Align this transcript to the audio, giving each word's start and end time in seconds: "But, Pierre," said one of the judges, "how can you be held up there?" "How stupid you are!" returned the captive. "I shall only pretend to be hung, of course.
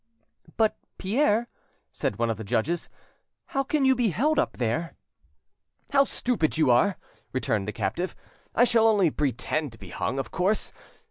"But, 0.57 0.77
Pierre," 0.97 1.47
said 1.91 2.17
one 2.17 2.31
of 2.31 2.37
the 2.37 2.43
judges, 2.43 2.89
"how 3.49 3.63
can 3.63 3.85
you 3.85 3.93
be 3.93 4.09
held 4.09 4.39
up 4.39 4.57
there?" 4.57 4.95
"How 5.91 6.05
stupid 6.05 6.57
you 6.57 6.71
are!" 6.71 6.97
returned 7.33 7.67
the 7.67 7.71
captive. 7.71 8.15
"I 8.55 8.63
shall 8.63 8.87
only 8.87 9.11
pretend 9.11 9.73
to 9.73 9.77
be 9.77 9.89
hung, 9.89 10.17
of 10.17 10.31
course. 10.31 10.73